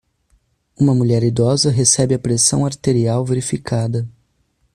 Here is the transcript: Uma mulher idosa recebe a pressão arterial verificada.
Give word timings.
Uma 0.75 0.95
mulher 0.95 1.21
idosa 1.23 1.69
recebe 1.69 2.15
a 2.15 2.17
pressão 2.17 2.65
arterial 2.65 3.23
verificada. 3.23 4.09